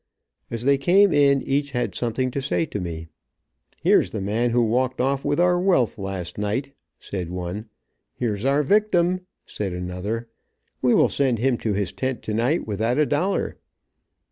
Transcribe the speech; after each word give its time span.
As 0.49 0.63
they 0.63 0.79
came 0.79 1.13
in 1.13 1.43
each 1.43 1.73
had 1.73 1.93
something 1.93 2.31
to 2.31 2.41
say 2.41 2.65
to 2.65 2.79
me. 2.81 3.07
"Here's 3.83 4.09
the 4.09 4.19
man 4.19 4.49
who 4.49 4.63
walked 4.63 4.99
off 4.99 5.23
with 5.23 5.39
our 5.39 5.59
wealth 5.59 5.99
last 5.99 6.39
night," 6.39 6.73
said 6.99 7.29
one. 7.29 7.69
"Here's 8.15 8.43
our 8.43 8.63
victim," 8.63 9.21
said 9.45 9.73
another. 9.73 10.27
"We 10.81 10.95
will 10.95 11.09
send 11.09 11.37
him 11.37 11.55
to 11.59 11.73
his 11.73 11.91
tent 11.91 12.23
tonight 12.23 12.65
without 12.65 12.97
a 12.97 13.05
dollar." 13.05 13.57